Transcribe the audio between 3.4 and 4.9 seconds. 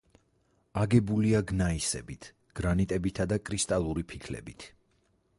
კრისტალური ფიქლებით.